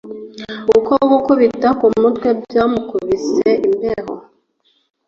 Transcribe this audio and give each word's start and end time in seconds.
Ukwo 0.77 0.93
gukubita 1.11 1.67
kumutwe 1.79 2.29
byamukubise 2.43 3.49
imbeho 3.67 4.13